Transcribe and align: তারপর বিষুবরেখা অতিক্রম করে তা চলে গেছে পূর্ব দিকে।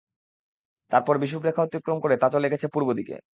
তারপর 0.91 1.15
বিষুবরেখা 1.17 1.61
অতিক্রম 1.63 1.97
করে 2.01 2.15
তা 2.17 2.27
চলে 2.29 2.51
গেছে 2.53 2.67
পূর্ব 2.67 2.89
দিকে। 2.93 3.15